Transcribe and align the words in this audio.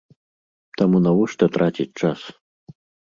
Таму 0.79 0.97
навошта 1.07 1.49
траціць 1.57 1.97
час? 2.01 2.19